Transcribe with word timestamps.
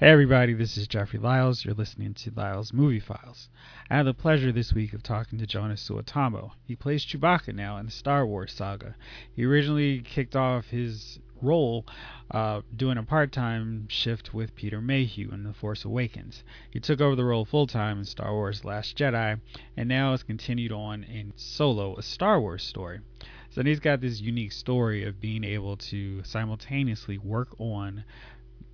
Hey 0.00 0.08
everybody, 0.08 0.54
this 0.54 0.78
is 0.78 0.88
Jeffrey 0.88 1.18
Lyles. 1.18 1.62
You're 1.62 1.74
listening 1.74 2.14
to 2.14 2.32
Lyles 2.34 2.72
Movie 2.72 3.00
Files. 3.00 3.50
I 3.90 3.96
have 3.98 4.06
the 4.06 4.14
pleasure 4.14 4.50
this 4.50 4.72
week 4.72 4.94
of 4.94 5.02
talking 5.02 5.38
to 5.38 5.46
Joonas 5.46 5.86
Suotamo. 5.86 6.52
He 6.64 6.74
plays 6.74 7.04
Chewbacca 7.04 7.54
now 7.54 7.76
in 7.76 7.84
the 7.84 7.92
Star 7.92 8.24
Wars 8.26 8.54
saga. 8.54 8.96
He 9.36 9.44
originally 9.44 10.00
kicked 10.00 10.34
off 10.34 10.68
his 10.68 11.18
role 11.42 11.84
uh, 12.30 12.62
doing 12.74 12.96
a 12.96 13.02
part-time 13.02 13.88
shift 13.90 14.32
with 14.32 14.54
Peter 14.54 14.80
Mayhew 14.80 15.32
in 15.32 15.44
The 15.44 15.52
Force 15.52 15.84
Awakens. 15.84 16.44
He 16.70 16.80
took 16.80 17.02
over 17.02 17.14
the 17.14 17.26
role 17.26 17.44
full-time 17.44 17.98
in 17.98 18.06
Star 18.06 18.32
Wars 18.32 18.64
Last 18.64 18.96
Jedi, 18.96 19.38
and 19.76 19.86
now 19.86 20.12
has 20.12 20.22
continued 20.22 20.72
on 20.72 21.04
in 21.04 21.34
Solo, 21.36 21.94
a 21.96 22.02
Star 22.02 22.40
Wars 22.40 22.62
story. 22.62 23.00
So 23.50 23.62
he's 23.62 23.80
got 23.80 24.00
this 24.00 24.22
unique 24.22 24.52
story 24.52 25.04
of 25.04 25.20
being 25.20 25.44
able 25.44 25.76
to 25.76 26.22
simultaneously 26.24 27.18
work 27.18 27.48
on 27.58 28.04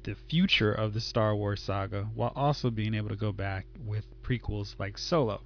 the 0.06 0.14
future 0.14 0.72
of 0.72 0.94
the 0.94 1.00
Star 1.00 1.34
Wars 1.34 1.60
saga 1.60 2.04
while 2.14 2.32
also 2.36 2.70
being 2.70 2.94
able 2.94 3.08
to 3.08 3.16
go 3.16 3.32
back 3.32 3.66
with 3.84 4.06
prequels 4.22 4.76
like 4.78 4.96
Solo. 4.96 5.42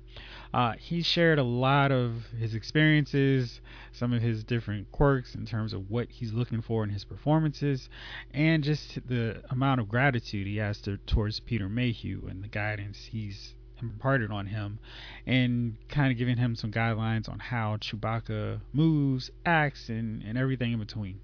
Uh, 0.53 0.75
he 0.78 1.03
shared 1.03 1.39
a 1.39 1.42
lot 1.42 1.91
of 1.91 2.27
his 2.39 2.55
experiences, 2.55 3.62
some 3.91 4.12
of 4.12 4.20
his 4.20 4.44
different 4.44 4.92
quirks 4.92 5.34
in 5.34 5.47
terms 5.47 5.72
of 5.72 5.88
what 5.91 6.11
he's 6.11 6.34
looking 6.34 6.61
for 6.61 6.84
in 6.84 6.91
his 6.91 7.05
performances, 7.05 7.88
and 8.34 8.62
just 8.62 8.98
the 9.08 9.42
amount 9.48 9.81
of 9.81 9.88
gratitude 9.88 10.47
he 10.47 10.58
has 10.58 10.78
to, 10.83 10.98
towards 10.98 11.41
Peter 11.41 11.69
Mayhew 11.69 12.27
and 12.28 12.44
the 12.44 12.48
guidance 12.48 13.08
he's 13.11 13.55
imparted 13.83 14.31
on 14.31 14.47
him, 14.47 14.78
and 15.27 15.77
kind 15.89 16.12
of 16.12 16.19
giving 16.19 16.36
him 16.36 16.56
some 16.56 16.73
guidelines 16.73 17.28
on 17.28 17.39
how 17.39 17.77
Chewbacca 17.77 18.61
moves, 18.72 19.31
acts, 19.45 19.89
and, 19.89 20.22
and 20.22 20.37
everything 20.37 20.72
in 20.72 20.78
between 20.78 21.20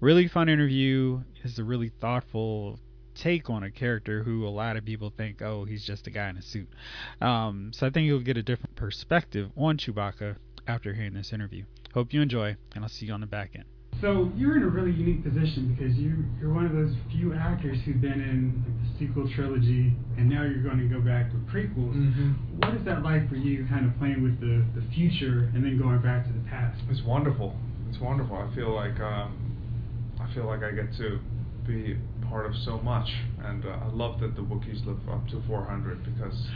really 0.00 0.28
fun 0.28 0.48
interview. 0.48 1.20
It's 1.42 1.58
a 1.58 1.64
really 1.64 1.90
thoughtful 2.00 2.78
take 3.14 3.50
on 3.50 3.64
a 3.64 3.70
character 3.70 4.22
who 4.22 4.46
a 4.46 4.48
lot 4.48 4.76
of 4.76 4.84
people 4.84 5.12
think, 5.16 5.42
oh, 5.42 5.64
he's 5.64 5.84
just 5.84 6.06
a 6.06 6.10
guy 6.10 6.28
in 6.28 6.36
a 6.36 6.42
suit. 6.42 6.68
Um, 7.20 7.72
so 7.74 7.86
I 7.86 7.90
think 7.90 8.06
you'll 8.06 8.20
get 8.20 8.36
a 8.36 8.42
different 8.42 8.76
perspective 8.76 9.50
on 9.56 9.76
Chewbacca 9.76 10.36
after 10.66 10.94
hearing 10.94 11.14
this 11.14 11.32
interview. 11.32 11.64
Hope 11.94 12.12
you 12.12 12.22
enjoy, 12.22 12.56
and 12.74 12.84
I'll 12.84 12.90
see 12.90 13.06
you 13.06 13.12
on 13.12 13.20
the 13.20 13.26
back 13.26 13.52
end. 13.54 13.64
So 14.00 14.30
you're 14.36 14.56
in 14.56 14.62
a 14.62 14.68
really 14.68 14.92
unique 14.92 15.24
position 15.24 15.74
because 15.74 15.96
you 15.96 16.24
you're 16.40 16.52
one 16.52 16.66
of 16.66 16.72
those 16.72 16.94
few 17.10 17.34
actors 17.34 17.78
who've 17.84 18.00
been 18.00 18.20
in 18.20 18.64
like, 18.64 18.78
the 18.78 18.86
sequel 18.98 19.28
trilogy, 19.34 19.92
and 20.16 20.28
now 20.28 20.44
you're 20.44 20.62
going 20.62 20.78
to 20.78 20.86
go 20.86 21.00
back 21.00 21.32
to 21.32 21.36
prequels. 21.50 21.96
Mm-hmm. 21.96 22.60
What 22.60 22.74
is 22.74 22.84
that 22.84 23.02
like 23.02 23.28
for 23.28 23.34
you, 23.34 23.66
kind 23.66 23.86
of 23.86 23.98
playing 23.98 24.22
with 24.22 24.38
the 24.40 24.64
the 24.78 24.86
future 24.94 25.50
and 25.54 25.64
then 25.64 25.78
going 25.78 25.98
back 26.00 26.26
to 26.26 26.32
the 26.32 26.44
past? 26.48 26.80
It's 26.88 27.02
wonderful. 27.02 27.56
It's 27.90 27.98
wonderful. 27.98 28.36
I 28.36 28.48
feel 28.54 28.72
like 28.72 29.00
um, 29.00 29.34
I 30.20 30.32
feel 30.32 30.46
like 30.46 30.62
I 30.62 30.70
get 30.70 30.94
to 30.98 31.18
be 31.66 31.98
part 32.28 32.46
of 32.46 32.54
so 32.64 32.78
much, 32.78 33.08
and 33.42 33.64
uh, 33.64 33.80
I 33.82 33.88
love 33.92 34.20
that 34.20 34.36
the 34.36 34.42
Wookiees 34.42 34.86
live 34.86 35.08
up 35.08 35.26
to 35.28 35.42
400 35.48 36.04
because 36.04 36.46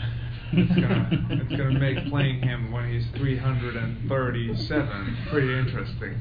it's 0.52 0.75
gonna 0.75 1.08
it's 1.31 1.50
gonna 1.50 1.78
make 1.78 2.04
playing 2.10 2.42
him 2.42 2.70
when 2.70 2.92
he's 2.92 3.06
337 3.16 5.16
pretty 5.31 5.58
interesting. 5.58 6.20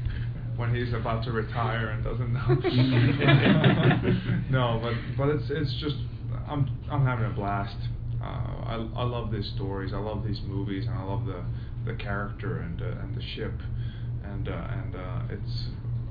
When 0.62 0.72
he's 0.72 0.94
about 0.94 1.24
to 1.24 1.32
retire 1.32 1.88
and 1.88 2.04
doesn't 2.04 2.32
know. 2.32 2.46
no, 4.48 4.78
but 4.80 4.94
but 5.18 5.28
it's 5.34 5.50
it's 5.50 5.74
just 5.80 5.96
I'm 6.46 6.70
I'm 6.88 7.04
having 7.04 7.24
a 7.24 7.30
blast. 7.30 7.74
Uh, 8.22 8.24
I 8.24 8.88
I 8.94 9.02
love 9.02 9.32
these 9.32 9.50
stories. 9.56 9.92
I 9.92 9.98
love 9.98 10.22
these 10.24 10.40
movies, 10.46 10.86
and 10.86 10.96
I 10.96 11.02
love 11.02 11.26
the 11.26 11.42
the 11.84 11.94
character 11.96 12.58
and 12.58 12.80
uh, 12.80 13.02
and 13.02 13.16
the 13.16 13.22
ship, 13.34 13.54
and 14.22 14.46
uh, 14.46 14.52
and 14.52 14.94
uh, 14.94 15.22
it's 15.30 15.66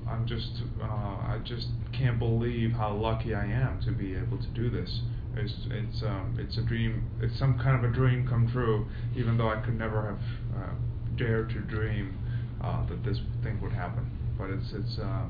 I'm 0.05 0.27
just 0.27 0.51
uh, 0.81 0.85
I 0.85 1.39
just 1.45 1.67
can't 1.93 2.19
believe 2.19 2.73
how 2.73 2.93
lucky 2.93 3.33
I 3.33 3.45
am 3.45 3.79
to 3.85 3.93
be 3.93 4.15
able 4.15 4.37
to 4.37 4.47
do 4.47 4.69
this. 4.69 4.99
It's 5.37 5.53
it's 5.69 6.03
um, 6.03 6.35
it's 6.37 6.57
a 6.57 6.61
dream. 6.63 7.09
It's 7.21 7.39
some 7.39 7.57
kind 7.57 7.81
of 7.81 7.89
a 7.89 7.93
dream 7.93 8.27
come 8.27 8.49
true. 8.51 8.85
Even 9.15 9.37
though 9.37 9.47
I 9.47 9.61
could 9.61 9.79
never 9.79 10.07
have 10.07 10.61
uh, 10.61 10.73
dared 11.15 11.51
to 11.51 11.61
dream 11.61 12.17
uh, 12.61 12.85
that 12.87 13.05
this 13.05 13.19
thing 13.43 13.61
would 13.61 13.71
happen. 13.71 14.11
But 14.41 14.49
it's 14.49 14.73
it's 14.73 14.97
uh, 14.97 15.25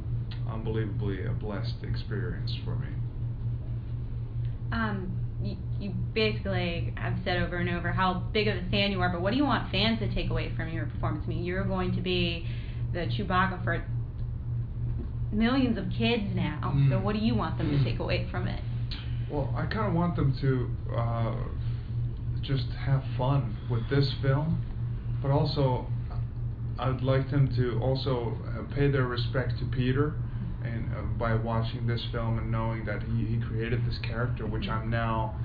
unbelievably 0.50 1.26
a 1.26 1.32
blessed 1.32 1.84
experience 1.84 2.56
for 2.64 2.78
me. 2.78 2.88
Um, 4.72 5.12
you, 5.44 5.58
you 5.82 5.90
basically 6.14 6.94
have 6.96 7.16
said 7.26 7.44
over 7.44 7.58
and 7.58 7.70
over 7.70 7.92
how 7.92 8.24
big 8.32 8.48
of 8.48 8.56
a 8.56 8.70
fan 8.70 8.90
you 8.90 9.02
are, 9.02 9.10
but 9.10 9.22
what 9.22 9.32
do 9.32 9.38
you 9.38 9.44
want 9.44 9.70
fans 9.70 10.00
to 10.00 10.16
take 10.16 10.30
away 10.30 10.54
from 10.56 10.70
your 10.70 10.86
performance? 10.86 11.26
I 11.26 11.30
mean, 11.30 11.44
you're 11.44 11.66
going 11.66 11.94
to 11.94 12.02
be 12.02 12.48
the 12.94 13.00
Chewbacca 13.00 13.62
for 13.66 13.84
millions 15.34 15.78
of 15.78 15.86
kids 15.98 16.34
now. 16.34 16.72
Mm. 16.74 16.92
So 16.92 17.00
what 17.00 17.14
do 17.14 17.20
you 17.20 17.36
want 17.36 17.58
them 17.58 17.70
to 17.70 17.84
take 17.84 18.00
away 18.00 18.30
from 18.32 18.48
it? 18.48 18.62
Well, 19.30 19.54
I 19.58 19.66
kind 19.66 19.88
of 19.88 19.94
want 19.94 20.16
them 20.16 20.38
to 20.40 20.96
uh, 20.96 21.36
just 22.42 22.68
have 22.86 23.04
fun 23.18 23.58
with 23.70 23.90
this 23.90 24.10
film, 24.22 24.64
but 25.22 25.32
also 25.32 25.88
I'd 26.82 27.02
like 27.02 27.30
them 27.30 27.54
to 27.56 27.80
also 27.80 28.38
uh, 28.48 28.74
pay 28.74 28.90
their 28.90 29.06
respect 29.06 29.60
to 29.60 29.66
Peter, 29.66 30.16
and 30.64 30.94
uh, 30.94 31.02
by 31.18 31.36
watching 31.36 31.86
this 31.86 32.04
film 32.12 32.40
and 32.40 32.52
knowing 32.52 32.86
that 32.86 33.04
he, 33.04 33.26
he 33.26 33.40
created 33.40 33.86
this 33.86 34.00
character, 34.00 34.48
which 34.48 34.68
I'm 34.68 34.90
now 34.90 35.36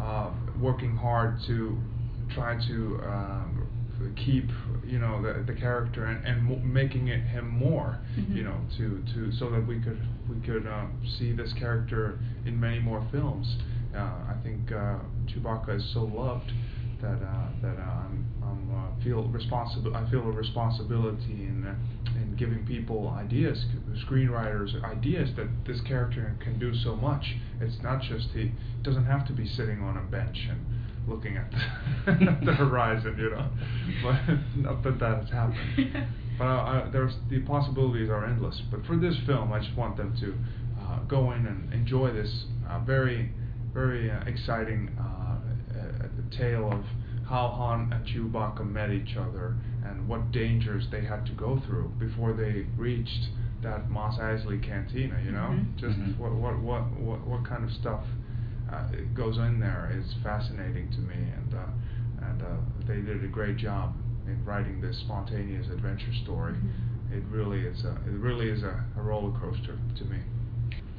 uh, 0.00 0.30
working 0.58 0.96
hard 0.96 1.36
to 1.46 1.76
try 2.34 2.54
to 2.68 3.00
um, 3.04 3.68
keep 4.16 4.44
you 4.86 4.98
know 4.98 5.20
the 5.22 5.44
the 5.52 5.58
character 5.58 6.06
and 6.06 6.24
and 6.24 6.72
making 6.72 7.08
it 7.08 7.20
him 7.20 7.48
more 7.48 7.98
mm-hmm. 8.16 8.36
you 8.36 8.44
know 8.44 8.56
to 8.76 9.02
to 9.12 9.32
so 9.32 9.50
that 9.50 9.66
we 9.66 9.80
could 9.80 10.00
we 10.28 10.40
could 10.46 10.66
um, 10.66 11.00
see 11.18 11.32
this 11.32 11.52
character 11.58 12.18
in 12.46 12.58
many 12.58 12.78
more 12.78 13.06
films 13.10 13.56
uh, 13.94 13.98
I 13.98 14.36
think 14.42 14.70
uh, 14.70 14.98
Chewbacca 15.26 15.76
is 15.76 15.90
so 15.92 16.04
loved 16.04 16.52
that 17.02 17.20
uh, 17.22 17.48
that 17.62 17.78
I'm, 17.78 18.24
I'm 18.26 18.27
feel 19.02 19.24
responsible 19.24 19.94
I 19.96 20.08
feel 20.10 20.20
a 20.20 20.32
responsibility 20.32 21.44
in 21.44 21.66
uh, 21.66 22.20
in 22.20 22.36
giving 22.36 22.66
people 22.66 23.08
ideas 23.08 23.64
screenwriters 24.06 24.82
ideas 24.84 25.30
that 25.36 25.48
this 25.66 25.80
character 25.82 26.36
can 26.40 26.58
do 26.58 26.74
so 26.74 26.96
much 26.96 27.36
it's 27.60 27.82
not 27.82 28.02
just 28.02 28.28
he 28.34 28.52
doesn't 28.82 29.04
have 29.04 29.26
to 29.26 29.32
be 29.32 29.46
sitting 29.46 29.82
on 29.82 29.96
a 29.96 30.02
bench 30.02 30.46
and 30.50 30.60
looking 31.08 31.36
at 31.36 31.50
the, 31.50 32.38
the 32.44 32.52
horizon, 32.52 33.16
you 33.18 33.30
know. 33.30 33.48
But 34.02 34.34
not 34.56 34.82
that 34.84 34.98
that 35.00 35.22
has 35.22 35.30
happened. 35.30 36.08
But 36.38 36.44
uh, 36.44 36.90
there's 36.92 37.14
the 37.28 37.40
possibilities 37.40 38.08
are 38.10 38.24
endless. 38.24 38.62
But 38.70 38.86
for 38.86 38.96
this 38.96 39.16
film, 39.26 39.52
I 39.52 39.58
just 39.58 39.76
want 39.76 39.96
them 39.96 40.14
to 40.20 40.34
uh, 40.80 41.00
go 41.00 41.32
in 41.32 41.44
and 41.46 41.72
enjoy 41.72 42.12
this 42.12 42.44
uh, 42.70 42.78
very, 42.78 43.32
very 43.74 44.08
uh, 44.08 44.20
exciting 44.24 44.88
uh, 45.00 45.38
tale 46.30 46.70
of 46.72 46.84
how 47.28 47.48
Han 47.48 47.92
and 47.92 48.06
Chewbacca 48.06 48.64
met 48.64 48.90
each 48.90 49.16
other 49.16 49.54
and 49.84 50.08
what 50.08 50.32
dangers 50.32 50.86
they 50.90 51.04
had 51.04 51.26
to 51.26 51.32
go 51.32 51.60
through 51.66 51.92
before 51.98 52.32
they 52.32 52.66
reached 52.76 53.28
that 53.62 53.90
Mos 53.90 54.18
Eisley 54.18 54.62
cantina. 54.62 55.20
You 55.24 55.32
know, 55.32 55.50
mm-hmm. 55.52 55.76
just 55.76 55.98
mm-hmm. 55.98 56.22
what, 56.22 56.32
what 56.32 56.58
what 56.60 56.90
what 57.00 57.26
what 57.26 57.46
kind 57.46 57.64
of 57.64 57.70
stuff 57.70 58.04
uh, 58.72 58.88
it 58.92 59.14
goes 59.14 59.36
in 59.36 59.60
there 59.60 59.90
is 59.94 60.14
fascinating 60.22 60.90
to 60.92 60.98
me, 60.98 61.14
and 61.14 61.54
uh, 61.54 62.26
and 62.26 62.42
uh, 62.42 62.56
they 62.86 63.00
did 63.00 63.22
a 63.24 63.28
great 63.28 63.56
job 63.56 63.94
in 64.26 64.42
writing 64.44 64.80
this 64.80 64.98
spontaneous 64.98 65.66
adventure 65.68 66.12
story. 66.24 66.54
Mm-hmm. 66.54 67.14
It 67.14 67.22
really 67.30 67.60
is 67.60 67.84
a 67.84 67.92
it 68.06 68.18
really 68.18 68.48
is 68.48 68.62
a, 68.62 68.84
a 68.96 69.02
roller 69.02 69.38
coaster 69.38 69.78
to 69.96 70.04
me. 70.04 70.18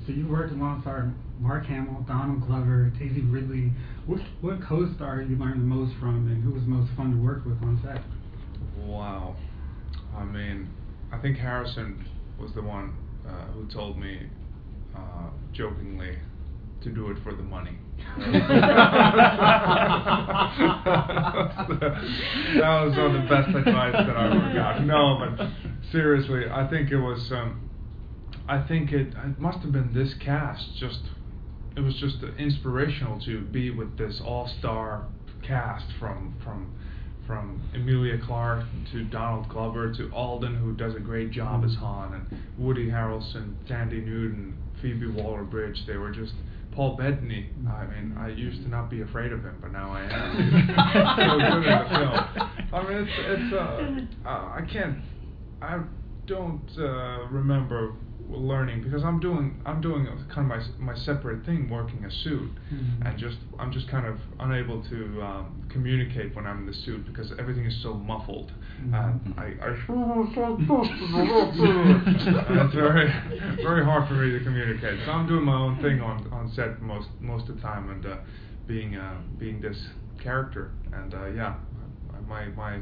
So 0.06 0.14
you 0.14 0.28
worked 0.28 0.52
alongside 0.54 1.14
Mark 1.40 1.66
Hamill, 1.66 2.06
Donald 2.08 2.46
Glover, 2.46 2.92
Daisy 2.98 3.22
Ridley. 3.22 3.72
What 4.06 4.20
what 4.42 4.62
co-star 4.62 5.22
you 5.22 5.38
learned 5.38 5.62
the 5.62 5.66
most 5.66 5.94
from, 6.00 6.28
and 6.28 6.44
who 6.44 6.52
was 6.52 6.64
most 6.66 6.92
fun 6.96 7.12
to 7.12 7.18
work 7.22 7.46
with 7.46 7.62
on 7.64 7.80
set? 7.84 8.02
Wow, 8.86 9.36
I 10.16 10.24
mean, 10.26 10.70
I 11.12 11.20
think 11.20 11.38
Harrison 11.38 12.06
was 12.40 12.52
the 12.54 12.62
one 12.62 12.94
uh, 13.28 13.46
who 13.52 13.68
told 13.68 13.98
me 14.00 14.30
uh, 14.96 15.30
jokingly 15.54 16.18
to 16.82 16.90
do 16.90 17.12
it 17.12 17.18
for 17.24 17.34
the 17.34 17.44
money. 17.44 17.78
that 18.18 18.40
was 22.58 22.98
one 22.98 23.16
of 23.16 23.22
the 23.22 23.28
best 23.30 23.50
advice 23.56 23.94
that 23.94 24.18
I 24.18 24.26
ever 24.28 24.54
got. 24.54 24.86
No, 24.86 25.20
but 25.20 25.50
seriously, 25.92 26.50
I 26.50 26.68
think 26.70 26.92
it 26.92 26.98
was. 26.98 27.32
Um, 27.32 27.69
I 28.50 28.66
think 28.68 28.92
it, 28.92 29.14
it 29.14 29.40
must 29.40 29.60
have 29.60 29.72
been 29.72 29.94
this 29.94 30.16
cast. 30.26 30.76
Just 30.80 31.02
it 31.78 31.82
was 31.82 31.96
just 31.96 32.18
inspirational 32.40 33.22
to 33.22 33.42
be 33.42 33.70
with 33.70 33.96
this 33.98 34.20
all-star 34.26 35.06
cast 35.44 35.86
from 36.00 36.36
from 36.44 36.74
from 37.28 37.62
Emilia 37.76 38.18
Clarke 38.26 38.66
to 38.92 39.04
Donald 39.04 39.48
Glover 39.50 39.94
to 39.94 40.12
Alden, 40.12 40.56
who 40.56 40.74
does 40.74 40.96
a 40.96 41.00
great 41.00 41.30
job 41.30 41.64
as 41.64 41.76
Han, 41.76 42.14
and 42.16 42.42
Woody 42.58 42.90
Harrelson, 42.90 43.54
Thandie 43.70 44.04
Newton, 44.04 44.58
Phoebe 44.82 45.06
Waller-Bridge. 45.06 45.86
They 45.86 45.98
were 45.98 46.10
just 46.10 46.34
Paul 46.72 46.98
Bettany. 46.98 47.52
I 47.70 47.86
mean, 47.86 48.16
I 48.18 48.30
used 48.30 48.64
to 48.64 48.68
not 48.68 48.90
be 48.90 49.02
afraid 49.02 49.32
of 49.32 49.44
him, 49.44 49.60
but 49.62 49.72
now 49.72 49.92
I 49.92 50.02
am. 50.02 50.76
So 51.20 51.38
good 51.38 51.56
in 51.56 51.78
the 51.78 51.90
film. 51.92 52.74
I 52.74 52.90
mean, 52.90 53.08
it's 53.08 53.12
it's 53.16 53.54
uh, 53.54 54.28
uh 54.28 54.58
I 54.58 54.62
can't 54.74 54.98
I 55.62 55.82
don't 56.26 56.70
uh, 56.80 57.28
remember 57.30 57.94
learning 58.30 58.84
because 58.84 59.04
I'm 59.04 59.20
doing 59.20 59.60
I'm 59.66 59.82
doing 59.82 60.08
a, 60.08 60.16
kind 60.34 60.52
of 60.52 60.58
my 60.80 60.94
my 60.94 60.96
separate 60.96 61.46
thing, 61.46 61.70
working 61.70 62.06
a 62.06 62.12
suit, 62.12 62.52
Mhm. 62.72 63.06
and 63.06 63.18
just 63.18 63.38
I'm 63.60 63.72
just 63.72 63.88
kind 63.90 64.06
of 64.06 64.18
unable 64.40 64.84
to 64.84 65.22
um, 65.22 65.64
communicate 65.70 66.36
when 66.36 66.46
I'm 66.46 66.60
in 66.60 66.66
the 66.66 66.74
suit 66.74 67.06
because 67.06 67.32
everything 67.40 67.66
is 67.66 67.82
so 67.82 67.94
muffled, 67.94 68.52
Mhm. 68.82 68.94
and 68.94 69.34
I, 69.38 69.46
I 69.66 69.70
and 72.48 72.60
it's 72.66 72.74
very 72.76 73.12
very 73.62 73.84
hard 73.84 74.08
for 74.08 74.14
me 74.14 74.32
to 74.38 74.44
communicate. 74.44 75.00
So 75.06 75.12
I'm 75.12 75.28
doing 75.28 75.44
my 75.46 75.56
own 75.56 75.78
thing 75.82 76.02
on 76.02 76.28
on 76.32 76.50
set 76.50 76.82
most 76.82 77.10
most 77.22 77.50
of 77.50 77.56
the 77.56 77.62
time 77.62 77.90
and 77.90 78.06
uh, 78.06 78.18
being 78.68 78.96
uh, 78.96 79.16
being 79.40 79.60
this 79.62 79.90
character 80.22 80.72
and 80.92 81.14
uh, 81.14 81.26
yeah, 81.28 81.56
my 82.28 82.46
my 82.50 82.80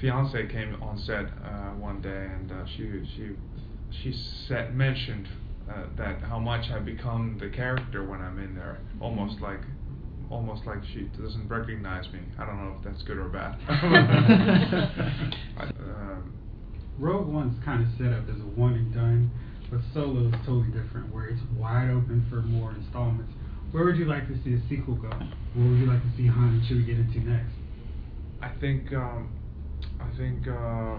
fiance 0.00 0.46
came 0.48 0.76
on 0.82 0.98
set 0.98 1.26
uh, 1.44 1.70
one 1.78 2.00
day 2.00 2.26
and 2.36 2.50
uh, 2.50 2.64
she 2.66 3.04
she 3.14 3.30
she 4.02 4.14
said 4.48 4.74
mentioned 4.74 5.28
uh, 5.70 5.84
that 5.96 6.20
how 6.22 6.38
much 6.38 6.70
I 6.70 6.78
become 6.78 7.38
the 7.40 7.48
character 7.48 8.04
when 8.04 8.20
I'm 8.20 8.38
in 8.38 8.54
there, 8.54 8.78
almost 9.00 9.40
like 9.40 9.60
almost 10.30 10.64
like 10.66 10.78
she 10.92 11.02
doesn't 11.20 11.48
recognize 11.48 12.10
me. 12.12 12.20
I 12.38 12.46
don't 12.46 12.56
know 12.56 12.74
if 12.78 12.84
that's 12.84 13.02
good 13.02 13.18
or 13.18 13.28
bad. 13.28 13.58
I, 13.68 15.64
um, 15.64 16.32
Rogue 16.98 17.28
One's 17.28 17.62
kind 17.64 17.82
of 17.82 17.88
set 17.98 18.12
up 18.12 18.24
as 18.28 18.40
a 18.40 18.48
one 18.58 18.74
and 18.74 18.94
done, 18.94 19.30
but 19.70 19.80
Solo 19.92 20.28
is 20.28 20.34
totally 20.46 20.68
different, 20.68 21.12
where 21.12 21.26
it's 21.26 21.40
wide 21.58 21.90
open 21.90 22.26
for 22.30 22.36
more 22.36 22.72
installments. 22.72 23.32
Where 23.72 23.84
would 23.84 23.96
you 23.96 24.06
like 24.06 24.26
to 24.28 24.34
see 24.44 24.54
a 24.54 24.60
sequel 24.68 24.96
go? 24.96 25.08
What 25.08 25.68
would 25.68 25.78
you 25.78 25.86
like 25.86 26.02
to 26.02 26.16
see 26.16 26.26
Han 26.26 26.60
and 26.60 26.62
Chewie 26.62 26.86
get 26.86 26.98
into 26.98 27.20
next? 27.20 27.52
I 28.40 28.50
think 28.60 28.92
um, 28.92 29.30
I 30.00 30.16
think 30.16 30.46
uh, 30.48 30.96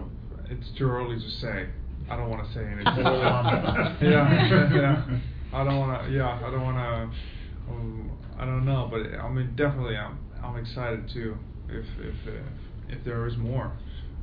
it's 0.50 0.69
too 0.78 0.90
early 0.90 1.19
to 1.19 1.30
say. 1.42 1.69
I 2.09 2.17
don't 2.17 2.29
want 2.29 2.45
to 2.47 2.53
say 2.53 2.61
anything. 2.61 2.83
yeah, 2.85 4.00
yeah. 4.01 5.19
I 5.53 5.63
don't 5.63 5.77
want 5.77 6.05
to. 6.05 6.11
Yeah, 6.11 6.39
I 6.44 6.51
don't 6.51 6.63
want 6.63 6.77
to. 6.77 7.71
Um, 7.71 8.11
I 8.38 8.45
don't 8.45 8.65
know, 8.65 8.89
but 8.91 9.01
I 9.19 9.29
mean, 9.29 9.55
definitely, 9.55 9.95
I'm 9.95 10.17
I'm 10.44 10.57
excited 10.57 11.09
to 11.13 11.38
if 11.69 11.85
if 12.00 12.15
if, 12.27 12.97
if 12.97 13.05
there 13.05 13.25
is 13.27 13.38
more, 13.38 13.71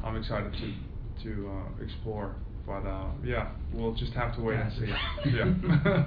I'm 0.05 0.17
excited 0.17 0.53
to 0.53 1.25
to 1.25 1.51
uh, 1.51 1.83
explore. 1.85 2.35
But 2.67 2.87
uh, 2.87 3.09
yeah, 3.25 3.53
we'll 3.73 3.95
just 3.95 4.13
have 4.13 4.35
to 4.37 4.43
wait 4.43 4.59
and 4.59 4.73
see. 4.73 5.31
Yeah. 5.31 6.05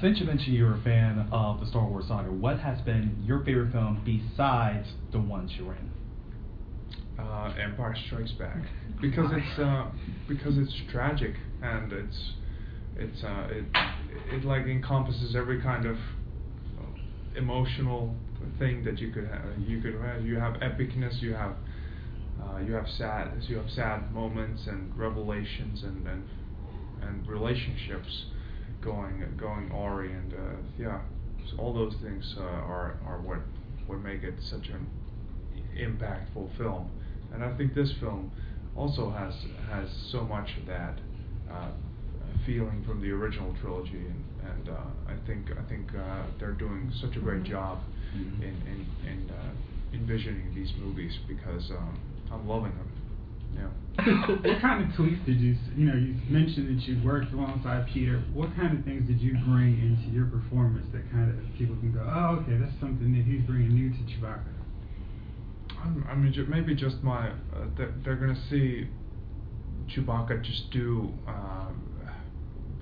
Since 0.00 0.20
you 0.20 0.26
mentioned 0.26 0.54
you're 0.54 0.74
a 0.76 0.82
fan 0.82 1.28
of 1.32 1.60
the 1.60 1.66
Star 1.66 1.86
Wars 1.88 2.04
saga, 2.08 2.30
what 2.30 2.58
has 2.60 2.80
been 2.82 3.16
your 3.24 3.42
favorite 3.44 3.72
film 3.72 4.02
besides 4.04 4.88
the 5.10 5.18
ones 5.18 5.52
you're 5.56 5.74
in? 5.74 5.90
Uh, 7.18 7.52
Empire 7.60 7.96
Strikes 8.06 8.32
Back 8.32 8.58
because 9.00 9.30
it's 9.32 9.58
uh, 9.58 9.90
because 10.28 10.58
it's 10.58 10.74
tragic 10.90 11.34
and 11.62 11.92
it's 11.92 12.32
it's 12.96 13.22
uh, 13.24 13.48
it 13.50 13.64
it 14.32 14.44
like 14.44 14.66
encompasses 14.66 15.34
every 15.36 15.60
kind 15.60 15.86
of 15.86 15.96
uh, 15.96 16.82
emotional 17.36 18.14
thing 18.58 18.84
that 18.84 18.98
you 18.98 19.10
could 19.12 19.26
have. 19.28 19.42
You 19.58 19.80
could 19.80 19.94
have 20.00 20.24
you 20.24 20.36
have 20.38 20.54
epicness, 20.54 21.20
you 21.20 21.34
have 21.34 21.56
uh, 22.42 22.58
you 22.58 22.72
have 22.74 22.88
sad 22.88 23.30
you 23.48 23.56
have 23.56 23.70
sad 23.70 24.12
moments 24.12 24.66
and 24.66 24.96
revelations 24.96 25.82
and 25.82 26.06
and, 26.06 26.28
and 27.02 27.26
relationships 27.28 28.26
going 28.82 29.24
going 29.36 29.70
awry 29.70 30.06
and 30.06 30.34
uh, 30.34 30.56
yeah, 30.78 31.00
so 31.50 31.56
all 31.58 31.72
those 31.72 31.94
things 32.02 32.34
uh, 32.38 32.42
are 32.42 32.96
are 33.06 33.20
what 33.20 33.38
what 33.86 34.00
make 34.00 34.22
it 34.22 34.34
such 34.40 34.68
an 34.68 34.86
impactful 35.78 36.56
film. 36.56 36.90
And 37.36 37.44
I 37.44 37.54
think 37.58 37.74
this 37.74 37.92
film 38.00 38.32
also 38.74 39.10
has 39.10 39.34
has 39.70 39.88
so 40.10 40.22
much 40.24 40.48
of 40.58 40.66
that 40.66 40.98
uh, 41.52 41.68
feeling 42.46 42.82
from 42.86 43.02
the 43.02 43.10
original 43.10 43.54
trilogy, 43.60 43.92
and, 44.08 44.24
and 44.48 44.68
uh, 44.70 44.80
I 45.12 45.14
think 45.26 45.46
I 45.52 45.62
think 45.68 45.86
uh, 45.94 46.22
they're 46.40 46.52
doing 46.56 46.90
such 47.00 47.14
a 47.16 47.20
great 47.20 47.44
job 47.44 47.78
Mhm. 48.16 48.40
in 48.40 48.54
in, 48.72 48.86
in 49.10 49.30
uh, 49.30 49.52
envisioning 49.92 50.54
these 50.54 50.72
movies 50.80 51.12
because 51.28 51.70
um, 51.72 51.98
I'm 52.32 52.48
loving 52.48 52.72
them. 52.72 52.90
Yeah. 53.54 54.36
what 54.42 54.60
kind 54.60 54.84
of 54.88 54.96
tweaks 54.96 55.20
did 55.26 55.40
you, 55.40 55.56
you 55.76 55.86
know, 55.88 55.96
you 55.96 56.14
mentioned 56.30 56.68
that 56.72 56.86
you 56.88 57.02
worked 57.04 57.32
alongside 57.32 57.86
Peter. 57.92 58.22
What 58.32 58.54
kind 58.56 58.78
of 58.78 58.84
things 58.84 59.06
did 59.08 59.20
you 59.20 59.32
bring 59.44 59.76
into 59.80 60.08
your 60.14 60.26
performance 60.26 60.86
that 60.92 61.04
kind 61.10 61.28
of 61.30 61.36
people 61.58 61.76
can 61.76 61.92
go, 61.92 62.00
oh, 62.04 62.40
okay, 62.40 62.56
that's 62.60 62.76
something 62.80 63.12
that 63.16 63.24
he's 63.24 63.42
bringing 63.44 63.72
new 63.74 63.90
to 63.90 64.02
Chewbacca? 64.12 64.55
I'm- 65.86 66.04
mean, 66.14 66.46
maybe 66.48 66.74
just 66.74 67.02
my. 67.02 67.28
Uh, 67.28 67.32
they're, 67.76 67.94
they're 68.04 68.16
gonna 68.16 68.40
see 68.50 68.88
Chewbacca 69.88 70.42
just 70.42 70.70
do 70.70 71.12
um, 71.28 71.82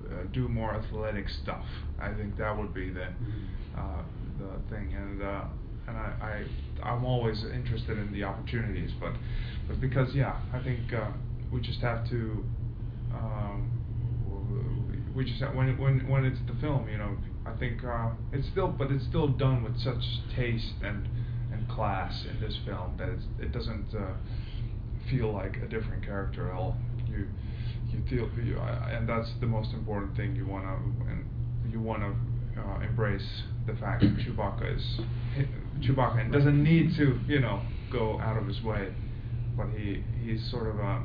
uh, 0.09 0.23
do 0.33 0.47
more 0.47 0.73
athletic 0.73 1.29
stuff. 1.29 1.65
I 1.99 2.13
think 2.13 2.37
that 2.37 2.57
would 2.57 2.73
be 2.73 2.89
the 2.89 3.07
uh, 3.77 4.03
the 4.39 4.75
thing, 4.75 4.93
and 4.93 5.21
uh, 5.21 5.43
and 5.87 5.97
I, 5.97 6.45
I 6.81 6.87
I'm 6.89 7.05
always 7.05 7.43
interested 7.43 7.97
in 7.97 8.11
the 8.11 8.23
opportunities, 8.23 8.91
but 8.99 9.13
but 9.67 9.79
because 9.79 10.13
yeah, 10.15 10.39
I 10.53 10.59
think 10.59 10.93
uh, 10.93 11.11
we 11.51 11.61
just 11.61 11.81
have 11.81 12.07
to. 12.09 12.43
Um, 13.13 13.71
we 15.15 15.23
just 15.23 15.39
have, 15.39 15.55
when 15.55 15.77
when 15.77 16.07
when 16.09 16.25
it's 16.25 16.39
the 16.47 16.59
film, 16.59 16.89
you 16.89 16.97
know, 16.97 17.15
I 17.45 17.53
think 17.57 17.83
uh, 17.83 18.09
it's 18.33 18.47
still, 18.49 18.67
but 18.67 18.91
it's 18.91 19.05
still 19.05 19.27
done 19.29 19.63
with 19.63 19.79
such 19.79 20.03
taste 20.35 20.73
and 20.83 21.07
class 21.75 22.25
in 22.29 22.39
this 22.39 22.57
film 22.65 22.95
that 22.97 23.09
it 23.43 23.51
doesn't 23.51 23.87
uh, 23.93 24.13
feel 25.09 25.31
like 25.31 25.57
a 25.57 25.67
different 25.67 26.03
character 26.03 26.49
at 26.49 26.55
all. 26.55 26.77
You 27.07 27.27
you 27.91 28.01
feel 28.09 28.29
you, 28.43 28.57
uh, 28.57 28.89
and 28.91 29.07
that's 29.07 29.29
the 29.39 29.45
most 29.45 29.73
important 29.73 30.15
thing. 30.15 30.35
You 30.35 30.45
wanna 30.45 30.77
and 31.07 31.25
you 31.69 31.79
wanna 31.79 32.15
uh, 32.57 32.79
embrace 32.79 33.43
the 33.67 33.75
fact 33.75 34.01
that 34.01 34.17
Chewbacca 34.17 34.75
is 34.75 34.99
Chewbacca 35.79 36.21
and 36.21 36.31
doesn't 36.31 36.63
need 36.63 36.95
to 36.95 37.19
you 37.27 37.39
know 37.39 37.61
go 37.91 38.19
out 38.19 38.37
of 38.37 38.47
his 38.47 38.61
way, 38.63 38.93
but 39.57 39.67
he 39.69 40.03
he's 40.23 40.49
sort 40.49 40.67
of 40.67 40.79
uh, 40.79 40.99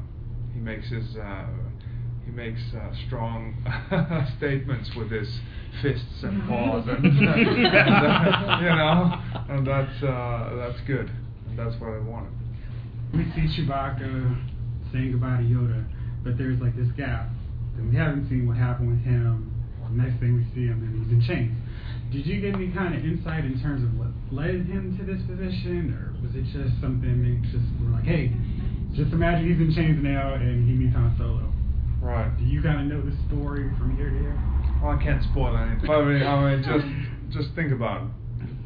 he 0.54 0.60
makes 0.60 0.88
his. 0.88 1.16
Uh, 1.16 1.46
he 2.30 2.36
makes 2.36 2.60
uh, 2.74 2.90
strong 3.06 3.54
statements 4.38 4.90
with 4.96 5.10
his 5.10 5.28
fists 5.82 6.22
and 6.22 6.46
paws, 6.48 6.86
and, 6.88 7.04
and, 7.04 7.28
uh, 7.28 7.36
you 8.60 8.68
know, 8.68 9.20
and 9.48 9.66
that's 9.66 10.02
uh, 10.02 10.54
that's 10.56 10.80
good. 10.86 11.10
And 11.48 11.58
that's 11.58 11.80
what 11.80 11.90
I 11.90 11.98
wanted. 11.98 12.32
We 13.12 13.24
see 13.34 13.62
Chewbacca 13.62 14.36
saying 14.92 15.12
goodbye 15.12 15.38
to 15.38 15.42
Yoda, 15.42 15.84
but 16.22 16.38
there's 16.38 16.60
like 16.60 16.76
this 16.76 16.90
gap. 16.96 17.28
And 17.76 17.90
we 17.90 17.96
haven't 17.96 18.28
seen 18.28 18.46
what 18.46 18.56
happened 18.56 18.90
with 18.90 19.04
him. 19.04 19.46
The 19.82 19.96
next 19.96 20.20
thing 20.20 20.38
we 20.38 20.46
see 20.54 20.70
him, 20.70 20.86
and 20.86 21.02
he's 21.02 21.10
in 21.10 21.22
chains. 21.26 21.50
Did 22.12 22.26
you 22.26 22.40
get 22.40 22.54
any 22.54 22.70
kind 22.70 22.94
of 22.94 23.02
insight 23.02 23.44
in 23.44 23.58
terms 23.60 23.82
of 23.82 23.90
what 23.98 24.14
led 24.30 24.66
him 24.70 24.94
to 24.98 25.02
this 25.02 25.18
position, 25.26 25.90
or 25.98 26.14
was 26.22 26.30
it 26.38 26.46
just 26.54 26.78
something 26.80 27.10
they 27.26 27.42
just 27.50 27.66
were 27.82 27.90
like, 27.90 28.06
hey, 28.06 28.30
just 28.94 29.10
imagine 29.10 29.50
he's 29.50 29.58
in 29.58 29.74
chains 29.74 29.98
now 29.98 30.34
and 30.34 30.68
he 30.68 30.74
meets 30.74 30.94
Han 30.94 31.14
Solo? 31.18 31.50
Right. 32.00 32.36
Do 32.38 32.44
you 32.44 32.62
kind 32.62 32.80
of 32.80 32.86
know 32.86 33.02
the 33.08 33.16
story 33.28 33.70
from 33.78 33.96
here 33.96 34.10
to 34.10 34.18
here? 34.18 34.38
Oh, 34.82 34.86
well, 34.88 34.98
I 34.98 35.02
can't 35.02 35.22
spoil 35.24 35.56
anything. 35.56 35.86
But 35.86 35.96
I 35.98 36.04
mean, 36.04 36.22
I 36.22 36.56
mean, 36.56 36.62
just 36.64 37.38
just 37.44 37.54
think 37.54 37.72
about 37.72 38.08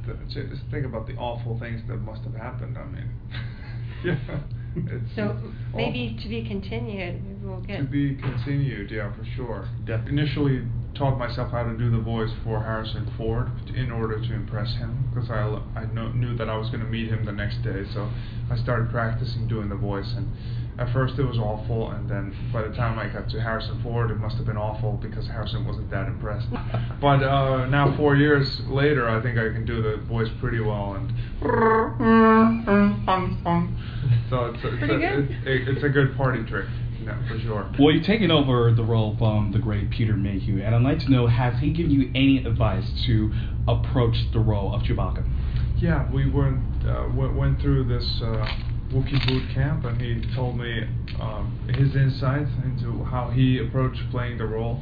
the, 0.07 0.15
just 0.29 0.63
think 0.71 0.87
about 0.87 1.07
the 1.07 1.15
awful 1.17 1.59
things 1.59 1.81
that 1.89 1.97
must 1.97 2.23
have 2.23 2.35
happened. 2.35 2.79
I 2.79 2.85
mean, 2.87 3.11
yeah. 4.05 4.41
It's 4.77 5.15
So 5.15 5.37
awful. 5.37 5.53
maybe 5.73 6.19
to 6.21 6.29
be 6.29 6.45
continued, 6.49 7.23
maybe 7.23 7.39
we'll 7.47 7.61
get. 7.61 7.77
To 7.79 7.85
be 7.85 8.17
continued, 8.17 8.91
yeah, 8.91 9.13
for 9.15 9.25
sure. 9.37 9.69
Initially, 10.09 10.67
taught 10.97 11.17
myself 11.17 11.53
how 11.53 11.63
to 11.63 11.77
do 11.79 11.93
the 11.93 11.99
voice 12.01 12.31
for 12.43 12.61
Harrison 12.61 13.09
Ford 13.17 13.51
in 13.73 13.93
order 13.93 14.19
to 14.21 14.35
impress 14.35 14.75
him, 14.75 15.09
because 15.15 15.31
I, 15.31 15.43
I 15.79 15.85
know, 15.93 16.11
knew 16.11 16.37
that 16.37 16.49
I 16.49 16.57
was 16.57 16.71
going 16.71 16.83
to 16.83 16.89
meet 16.91 17.09
him 17.09 17.25
the 17.25 17.31
next 17.31 17.63
day. 17.63 17.85
So 17.95 18.11
I 18.51 18.57
started 18.57 18.91
practicing 18.91 19.47
doing 19.47 19.69
the 19.69 19.77
voice, 19.77 20.13
and 20.17 20.27
at 20.79 20.93
first 20.93 21.19
it 21.19 21.23
was 21.23 21.39
awful, 21.39 21.91
and 21.93 22.09
then 22.09 22.35
by 22.53 22.63
the 22.63 22.75
time 22.75 22.99
I 22.99 23.09
got 23.09 23.29
to 23.31 23.41
Harrison 23.41 23.81
Ford, 23.83 24.11
it 24.11 24.17
must 24.17 24.37
have 24.37 24.47
been 24.47 24.57
awful 24.57 24.95
because 24.95 25.27
Harrison 25.27 25.65
wasn't 25.67 25.91
that 25.91 26.09
impressed. 26.09 26.49
but 27.01 27.23
uh, 27.23 27.67
now, 27.67 27.97
four 27.97 28.17
years 28.17 28.61
later, 28.67 29.09
I 29.09 29.23
think 29.23 29.39
I 29.39 29.51
can 29.51 29.65
do 29.65 29.83
the 29.83 29.99
voice 30.09 30.29
pretty 30.41 30.61
well, 30.61 30.95
and 30.95 31.13
so 34.31 34.47
it's, 34.47 34.65
it's, 34.65 34.79
Pretty 34.79 34.95
a, 34.95 34.99
good. 34.99 35.31
It, 35.47 35.69
it's 35.69 35.85
a 35.85 35.89
good 35.89 36.17
party 36.17 36.43
trick, 36.45 36.67
yeah, 37.05 37.29
for 37.29 37.39
sure. 37.39 37.71
Well, 37.79 37.93
you've 37.93 38.05
taken 38.05 38.33
over 38.33 38.73
the 38.73 38.85
role 38.85 39.17
from 39.17 39.53
the 39.53 39.61
great 39.61 39.91
Peter 39.91 40.15
Mayhew, 40.17 40.61
and 40.61 40.75
I'd 40.75 40.83
like 40.83 40.99
to 41.01 41.11
know 41.11 41.29
has 41.29 41.61
he 41.61 41.71
given 41.71 41.93
you 41.93 42.11
any 42.17 42.45
advice 42.45 42.91
to 43.07 43.33
approach 43.69 44.17
the 44.33 44.41
role 44.41 44.75
of 44.75 44.83
Chewbacca? 44.83 45.25
Yeah, 45.77 46.11
we 46.11 46.29
went 46.31 46.61
uh, 46.87 47.09
went, 47.15 47.37
went 47.37 47.61
through 47.61 47.85
this 47.85 48.21
uh, 48.23 48.47
Wookiee 48.93 49.27
boot 49.27 49.55
camp, 49.55 49.85
and 49.85 50.01
he 50.01 50.23
told 50.35 50.57
me 50.59 50.85
um, 51.21 51.59
his 51.75 51.95
insights 51.97 52.51
into 52.65 53.05
how 53.05 53.31
he 53.31 53.59
approached 53.59 54.01
playing 54.11 54.39
the 54.39 54.47
role, 54.47 54.81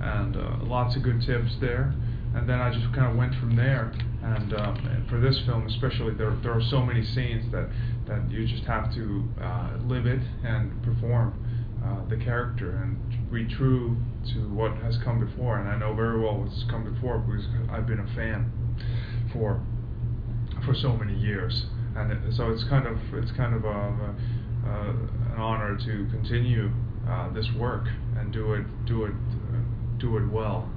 and 0.00 0.36
uh, 0.36 0.56
lots 0.62 0.96
of 0.96 1.02
good 1.02 1.20
tips 1.22 1.56
there. 1.60 1.94
And 2.34 2.48
then 2.48 2.60
I 2.60 2.72
just 2.72 2.92
kind 2.92 3.06
of 3.06 3.16
went 3.16 3.34
from 3.36 3.54
there. 3.54 3.92
And, 4.22 4.52
um, 4.54 4.76
and 4.86 5.08
for 5.08 5.20
this 5.20 5.40
film, 5.46 5.66
especially, 5.66 6.14
there 6.14 6.34
there 6.42 6.52
are 6.52 6.62
so 6.62 6.82
many 6.82 7.04
scenes 7.04 7.50
that 7.52 7.68
that 8.08 8.30
you 8.30 8.46
just 8.46 8.64
have 8.64 8.92
to 8.94 9.24
uh, 9.40 9.76
live 9.86 10.06
it 10.06 10.20
and 10.42 10.82
perform 10.82 11.32
uh, 11.84 12.08
the 12.08 12.16
character 12.16 12.76
and 12.76 12.98
be 13.30 13.46
true 13.54 13.96
to 14.32 14.48
what 14.52 14.74
has 14.78 14.98
come 15.04 15.24
before. 15.24 15.58
And 15.58 15.68
I 15.68 15.76
know 15.78 15.94
very 15.94 16.18
well 16.20 16.38
what's 16.38 16.64
come 16.70 16.84
before 16.92 17.18
because 17.18 17.46
I've 17.70 17.86
been 17.86 18.00
a 18.00 18.14
fan 18.14 18.50
for 19.32 19.60
for 20.64 20.74
so 20.74 20.96
many 20.96 21.14
years. 21.16 21.66
And 21.96 22.12
it, 22.12 22.18
so 22.34 22.50
it's 22.50 22.64
kind 22.64 22.86
of 22.86 22.96
it's 23.14 23.32
kind 23.32 23.54
of 23.54 23.64
a, 23.64 23.68
a, 23.68 24.14
a 24.66 24.90
an 25.32 25.38
honor 25.38 25.76
to 25.76 26.06
continue 26.10 26.70
uh, 27.08 27.32
this 27.32 27.48
work 27.58 27.86
and 28.18 28.32
do 28.32 28.54
it 28.54 28.64
do 28.86 29.04
it 29.04 29.12
uh, 29.12 29.58
do 29.98 30.16
it 30.16 30.28
well. 30.30 30.70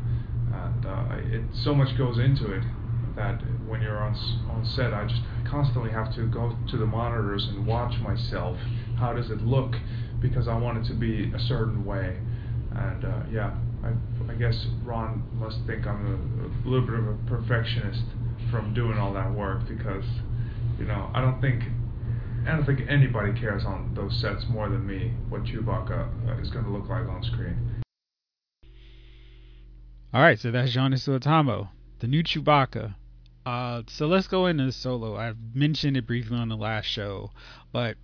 And 0.54 0.86
uh, 0.86 1.36
it 1.36 1.44
so 1.64 1.74
much 1.74 1.98
goes 1.98 2.18
into 2.20 2.52
it 2.52 2.64
that 3.16 3.42
when 3.68 3.82
you're 3.82 3.98
on 3.98 4.16
on 4.50 4.66
set, 4.76 4.94
I 4.94 5.06
just 5.08 5.22
constantly 5.50 5.92
have 5.92 6.14
to 6.16 6.28
go 6.28 6.56
to 6.70 6.78
the 6.78 6.86
monitors 6.86 7.48
and 7.50 7.66
watch 7.66 8.00
myself. 8.00 8.58
How 8.98 9.14
does 9.14 9.30
it 9.30 9.42
look? 9.42 9.74
Because 10.22 10.48
I 10.48 10.58
want 10.58 10.78
it 10.80 10.88
to 10.88 10.94
be 10.94 11.32
a 11.34 11.40
certain 11.40 11.86
way. 11.86 12.18
And 12.76 13.06
uh, 13.06 13.24
yeah, 13.32 13.56
I, 13.84 13.94
I 14.32 14.36
guess 14.36 14.68
Ron 14.84 15.24
must 15.34 15.58
think 15.66 15.86
I'm 15.88 16.06
a, 16.06 16.46
a 16.46 16.70
little 16.70 16.86
bit 16.86 17.00
of 17.00 17.08
a 17.08 17.18
perfectionist 17.28 18.04
from 18.52 18.74
doing 18.74 18.98
all 18.98 19.14
that 19.14 19.34
work 19.34 19.68
because 19.68 20.06
you 20.80 20.86
know 20.86 21.10
I 21.14 21.22
don't 21.22 21.42
think 21.42 21.64
I 22.48 22.56
don't 22.56 22.66
think 22.66 22.82
anybody 22.90 23.38
cares 23.38 23.66
on 23.66 23.94
those 23.94 24.20
sets 24.22 24.46
more 24.50 24.70
than 24.70 24.88
me 24.88 25.12
what 25.28 25.44
Chewbacca 25.44 26.30
uh, 26.30 26.42
is 26.42 26.50
going 26.50 26.64
to 26.64 26.72
look 26.72 26.88
like 26.88 27.08
on 27.08 27.22
screen. 27.22 27.84
All 30.14 30.22
right, 30.22 30.40
so 30.40 30.52
that's 30.52 30.74
Joonas 30.74 31.06
Suotamo, 31.06 31.68
the 32.00 32.08
new 32.08 32.24
Chewbacca. 32.24 32.96
Uh, 33.46 33.84
so 33.88 34.08
let's 34.08 34.28
go 34.28 34.46
into 34.46 34.72
Solo. 34.72 35.18
I've 35.18 35.38
mentioned 35.54 35.98
it 35.98 36.08
briefly 36.08 36.38
on 36.38 36.48
the 36.48 36.56
last 36.56 36.86
show, 36.86 37.32
but 37.74 37.98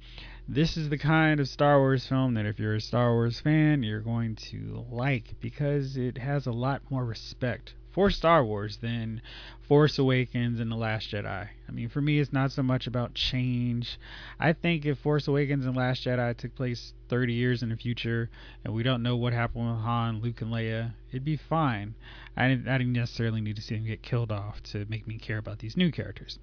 this 0.48 0.76
is 0.76 0.90
the 0.90 0.98
kind 0.98 1.40
of 1.40 1.48
Star 1.48 1.80
Wars 1.80 2.06
film 2.06 2.34
that 2.34 2.46
if 2.46 2.60
you're 2.60 2.76
a 2.76 2.82
Star 2.82 3.14
Wars 3.14 3.40
fan, 3.40 3.82
you're 3.82 4.02
going 4.02 4.36
to 4.36 4.86
like 4.92 5.36
because 5.40 5.96
it 5.96 6.18
has 6.18 6.48
a 6.48 6.52
lot 6.52 6.82
more 6.90 7.06
respect 7.06 7.76
for 7.94 8.10
Star 8.10 8.44
Wars 8.44 8.78
than 8.78 9.22
Force 9.62 10.00
Awakens 10.00 10.60
and 10.60 10.72
The 10.72 10.76
Last 10.76 11.12
Jedi. 11.12 11.48
I 11.68 11.72
mean, 11.72 11.90
for 11.90 12.02
me, 12.02 12.20
it's 12.20 12.34
not 12.34 12.52
so 12.52 12.64
much 12.64 12.88
about 12.88 13.14
change. 13.14 14.00
I 14.40 14.54
think 14.54 14.86
if 14.86 14.98
Force 14.98 15.28
Awakens 15.28 15.66
and 15.66 15.78
Last 15.78 16.04
Jedi 16.04 16.36
took 16.36 16.56
place 16.56 16.94
30 17.10 17.34
years 17.34 17.62
in 17.62 17.70
the 17.70 17.78
future 17.78 18.30
and 18.66 18.74
we 18.74 18.82
don't 18.82 19.04
know 19.04 19.16
what 19.16 19.32
happened 19.32 19.68
with 19.68 19.82
Han, 19.82 20.22
Luke, 20.22 20.42
and 20.42 20.52
Leia, 20.52 20.94
it'd 21.12 21.24
be 21.24 21.38
fine. 21.38 21.94
I 22.36 22.50
didn't, 22.50 22.68
I 22.68 22.80
didn't 22.80 22.94
necessarily 22.94 23.42
need 23.42 23.56
to 23.58 23.62
see 23.62 23.76
them 23.76 23.86
get 23.86 24.02
killed 24.02 24.32
off 24.32 24.62
to 24.64 24.86
make 24.90 25.08
me 25.08 25.20
care 25.20 25.38
about 25.38 25.60
these 25.60 25.78
new 25.78 25.92
characters. 25.92 26.40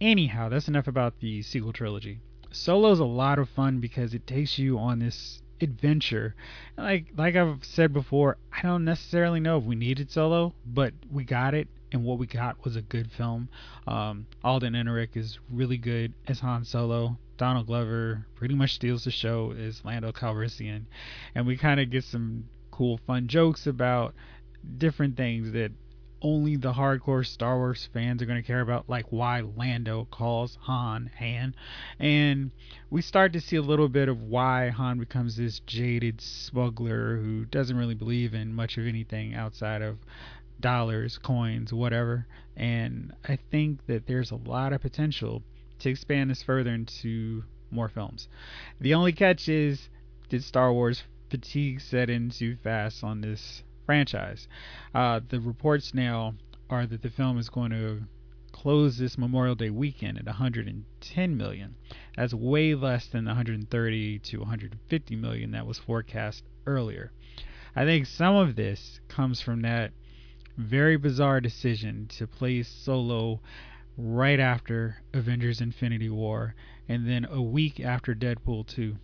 Anyhow, 0.00 0.48
that's 0.48 0.68
enough 0.68 0.88
about 0.88 1.20
the 1.20 1.42
sequel 1.42 1.74
trilogy. 1.74 2.20
Solo's 2.50 3.00
a 3.00 3.04
lot 3.04 3.38
of 3.38 3.50
fun 3.50 3.80
because 3.80 4.14
it 4.14 4.26
takes 4.26 4.58
you 4.58 4.78
on 4.78 4.98
this 4.98 5.42
adventure. 5.60 6.34
Like 6.76 7.06
like 7.16 7.36
I've 7.36 7.64
said 7.64 7.92
before, 7.92 8.38
I 8.62 8.66
don't 8.66 8.84
necessarily 8.84 9.40
know 9.40 9.56
if 9.56 9.64
we 9.64 9.74
needed 9.74 10.10
Solo, 10.10 10.52
but 10.66 10.92
we 11.10 11.24
got 11.24 11.54
it, 11.54 11.66
and 11.92 12.04
what 12.04 12.18
we 12.18 12.26
got 12.26 12.62
was 12.62 12.76
a 12.76 12.82
good 12.82 13.10
film. 13.10 13.48
Um, 13.86 14.26
Alden 14.44 14.74
Ehrenreich 14.74 15.16
is 15.16 15.38
really 15.48 15.78
good 15.78 16.12
as 16.28 16.40
Han 16.40 16.64
Solo. 16.66 17.16
Donald 17.38 17.68
Glover 17.68 18.26
pretty 18.34 18.54
much 18.54 18.74
steals 18.74 19.04
the 19.04 19.10
show 19.10 19.52
as 19.52 19.82
Lando 19.82 20.12
Calrissian, 20.12 20.84
and 21.34 21.46
we 21.46 21.56
kind 21.56 21.80
of 21.80 21.88
get 21.88 22.04
some 22.04 22.44
cool, 22.70 22.98
fun 23.06 23.28
jokes 23.28 23.66
about 23.66 24.14
different 24.76 25.16
things 25.16 25.52
that 25.52 25.72
only 26.22 26.56
the 26.56 26.72
hardcore 26.72 27.26
Star 27.26 27.56
Wars 27.56 27.88
fans 27.92 28.22
are 28.22 28.26
going 28.26 28.40
to 28.40 28.46
care 28.46 28.60
about, 28.60 28.88
like 28.88 29.06
why 29.10 29.40
Lando 29.40 30.06
calls 30.10 30.58
Han 30.62 31.10
Han. 31.18 31.54
And 31.98 32.50
we 32.90 33.02
start 33.02 33.32
to 33.32 33.40
see 33.40 33.56
a 33.56 33.62
little 33.62 33.88
bit 33.88 34.08
of 34.08 34.22
why 34.22 34.68
Han 34.70 34.98
becomes 34.98 35.36
this 35.36 35.60
jaded 35.60 36.20
smuggler 36.20 37.16
who 37.16 37.44
doesn't 37.46 37.76
really 37.76 37.94
believe 37.94 38.34
in 38.34 38.54
much 38.54 38.76
of 38.76 38.86
anything 38.86 39.34
outside 39.34 39.82
of 39.82 39.98
dollars, 40.60 41.18
coins, 41.18 41.72
whatever. 41.72 42.26
And 42.56 43.14
I 43.26 43.38
think 43.50 43.86
that 43.86 44.06
there's 44.06 44.30
a 44.30 44.36
lot 44.36 44.72
of 44.72 44.82
potential 44.82 45.42
to 45.80 45.90
expand 45.90 46.30
this 46.30 46.42
further 46.42 46.70
into 46.70 47.44
more 47.70 47.88
films. 47.88 48.28
The 48.80 48.94
only 48.94 49.12
catch 49.12 49.48
is 49.48 49.88
did 50.28 50.44
Star 50.44 50.72
Wars 50.72 51.02
fatigue 51.30 51.80
set 51.80 52.10
in 52.10 52.30
too 52.30 52.56
fast 52.62 53.02
on 53.02 53.20
this 53.20 53.62
franchise. 53.90 54.46
Uh, 54.94 55.18
the 55.30 55.40
reports 55.40 55.92
now 55.92 56.32
are 56.70 56.86
that 56.86 57.02
the 57.02 57.10
film 57.10 57.36
is 57.36 57.48
going 57.48 57.72
to 57.72 58.00
close 58.52 58.96
this 58.96 59.18
Memorial 59.18 59.56
Day 59.56 59.70
weekend 59.70 60.16
at 60.16 60.26
110 60.26 61.36
million. 61.36 61.74
That's 62.16 62.32
way 62.32 62.76
less 62.76 63.08
than 63.08 63.24
the 63.24 63.30
130 63.30 64.20
to 64.20 64.38
150 64.38 65.16
million 65.16 65.50
that 65.50 65.66
was 65.66 65.76
forecast 65.76 66.44
earlier. 66.68 67.10
I 67.74 67.84
think 67.84 68.06
some 68.06 68.36
of 68.36 68.54
this 68.54 69.00
comes 69.08 69.40
from 69.40 69.62
that 69.62 69.90
very 70.56 70.96
bizarre 70.96 71.40
decision 71.40 72.06
to 72.10 72.28
place 72.28 72.68
Solo 72.68 73.40
right 73.96 74.38
after 74.38 74.98
Avengers 75.12 75.60
Infinity 75.60 76.10
War 76.10 76.54
and 76.88 77.08
then 77.08 77.24
a 77.24 77.42
week 77.42 77.80
after 77.80 78.14
Deadpool 78.14 78.68
2. 78.68 78.94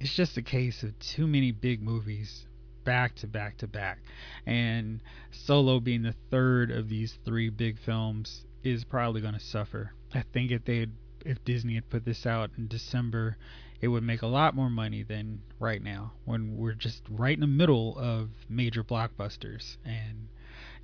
It's 0.00 0.16
just 0.16 0.38
a 0.38 0.42
case 0.42 0.82
of 0.82 0.98
too 0.98 1.26
many 1.26 1.52
big 1.52 1.82
movies 1.82 2.46
back 2.84 3.14
to 3.16 3.26
back 3.26 3.56
to 3.58 3.66
back. 3.66 3.98
And 4.46 5.00
Solo 5.30 5.80
being 5.80 6.02
the 6.02 6.14
third 6.30 6.70
of 6.70 6.88
these 6.88 7.18
three 7.24 7.50
big 7.50 7.78
films 7.78 8.44
is 8.62 8.84
probably 8.84 9.20
going 9.20 9.34
to 9.34 9.40
suffer. 9.40 9.92
I 10.14 10.22
think 10.32 10.50
if 10.50 10.64
they 10.64 10.80
had, 10.80 10.92
if 11.24 11.44
Disney 11.44 11.74
had 11.74 11.90
put 11.90 12.04
this 12.04 12.26
out 12.26 12.50
in 12.56 12.68
December, 12.68 13.36
it 13.80 13.88
would 13.88 14.02
make 14.02 14.22
a 14.22 14.26
lot 14.26 14.54
more 14.54 14.70
money 14.70 15.02
than 15.02 15.40
right 15.58 15.82
now 15.82 16.12
when 16.24 16.56
we're 16.56 16.74
just 16.74 17.02
right 17.10 17.34
in 17.34 17.40
the 17.40 17.46
middle 17.46 17.98
of 17.98 18.30
major 18.48 18.84
blockbusters. 18.84 19.76
And 19.84 20.28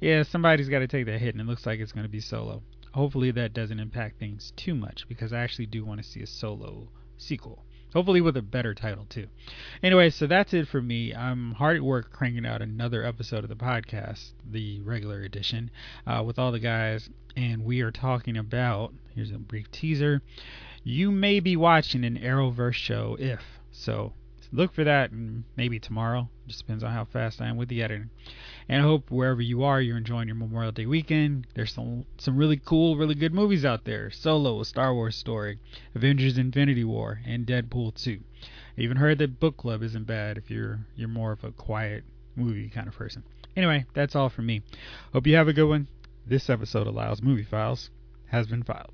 yeah, 0.00 0.24
somebody's 0.24 0.68
got 0.68 0.80
to 0.80 0.88
take 0.88 1.06
that 1.06 1.20
hit, 1.20 1.34
and 1.34 1.40
it 1.40 1.46
looks 1.46 1.66
like 1.66 1.80
it's 1.80 1.92
going 1.92 2.04
to 2.04 2.10
be 2.10 2.20
Solo. 2.20 2.62
Hopefully 2.92 3.30
that 3.32 3.52
doesn't 3.52 3.78
impact 3.78 4.18
things 4.18 4.52
too 4.56 4.74
much 4.74 5.06
because 5.08 5.32
I 5.32 5.40
actually 5.40 5.66
do 5.66 5.84
want 5.84 6.02
to 6.02 6.08
see 6.08 6.22
a 6.22 6.26
Solo 6.26 6.88
sequel. 7.16 7.64
Hopefully 7.94 8.20
with 8.20 8.36
a 8.36 8.42
better 8.42 8.74
title 8.74 9.06
too. 9.08 9.26
Anyway, 9.82 10.10
so 10.10 10.26
that's 10.26 10.52
it 10.52 10.68
for 10.68 10.82
me. 10.82 11.14
I'm 11.14 11.52
hard 11.52 11.76
at 11.76 11.82
work 11.82 12.12
cranking 12.12 12.44
out 12.44 12.60
another 12.60 13.02
episode 13.04 13.44
of 13.44 13.48
the 13.48 13.56
podcast, 13.56 14.32
the 14.50 14.80
regular 14.80 15.22
edition, 15.22 15.70
uh, 16.06 16.22
with 16.24 16.38
all 16.38 16.52
the 16.52 16.60
guys, 16.60 17.08
and 17.36 17.64
we 17.64 17.80
are 17.80 17.90
talking 17.90 18.36
about. 18.36 18.92
Here's 19.14 19.30
a 19.30 19.38
brief 19.38 19.70
teaser. 19.70 20.22
You 20.84 21.10
may 21.10 21.40
be 21.40 21.56
watching 21.56 22.04
an 22.04 22.18
Arrowverse 22.18 22.74
show 22.74 23.16
if 23.18 23.40
so. 23.70 24.12
Look 24.50 24.72
for 24.72 24.84
that 24.84 25.10
maybe 25.56 25.78
tomorrow. 25.78 26.30
Just 26.46 26.60
depends 26.60 26.82
on 26.82 26.90
how 26.90 27.04
fast 27.04 27.42
I 27.42 27.48
am 27.48 27.58
with 27.58 27.68
the 27.68 27.82
editing. 27.82 28.08
And 28.66 28.80
I 28.80 28.84
hope 28.84 29.10
wherever 29.10 29.42
you 29.42 29.62
are, 29.62 29.80
you're 29.80 29.98
enjoying 29.98 30.28
your 30.28 30.36
Memorial 30.36 30.72
Day 30.72 30.86
weekend. 30.86 31.46
There's 31.54 31.72
some 31.74 32.06
some 32.16 32.36
really 32.36 32.56
cool, 32.56 32.96
really 32.96 33.14
good 33.14 33.34
movies 33.34 33.66
out 33.66 33.84
there. 33.84 34.10
Solo, 34.10 34.60
a 34.60 34.64
Star 34.64 34.94
Wars 34.94 35.16
story, 35.16 35.58
Avengers: 35.94 36.38
Infinity 36.38 36.84
War, 36.84 37.20
and 37.26 37.46
Deadpool 37.46 38.02
2. 38.02 38.20
I 38.78 38.80
even 38.80 38.96
heard 38.96 39.18
that 39.18 39.38
Book 39.38 39.58
Club 39.58 39.82
isn't 39.82 40.06
bad 40.06 40.38
if 40.38 40.50
you're 40.50 40.80
you're 40.96 41.08
more 41.08 41.32
of 41.32 41.44
a 41.44 41.52
quiet 41.52 42.04
movie 42.34 42.70
kind 42.70 42.88
of 42.88 42.94
person. 42.94 43.24
Anyway, 43.54 43.84
that's 43.92 44.16
all 44.16 44.30
from 44.30 44.46
me. 44.46 44.62
Hope 45.12 45.26
you 45.26 45.36
have 45.36 45.48
a 45.48 45.52
good 45.52 45.68
one. 45.68 45.88
This 46.26 46.48
episode 46.48 46.86
of 46.86 46.94
Lyles 46.94 47.20
Movie 47.20 47.44
Files 47.44 47.90
has 48.28 48.46
been 48.46 48.62
filed. 48.62 48.92